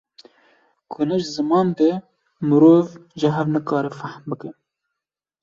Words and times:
Ku 0.91 0.99
ne 1.07 1.15
ji 1.21 1.27
ziman 1.35 1.67
be 1.77 1.87
mirov 2.47 2.87
ji 3.19 3.27
hev 3.35 3.47
nikare 3.53 3.89
fehm 3.99 4.21
bike 4.29 4.49